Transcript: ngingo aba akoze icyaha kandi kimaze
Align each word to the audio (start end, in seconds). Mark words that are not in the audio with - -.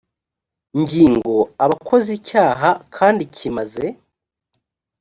ngingo 0.81 1.35
aba 1.63 1.75
akoze 1.81 2.09
icyaha 2.19 2.69
kandi 2.95 3.23
kimaze 3.35 3.85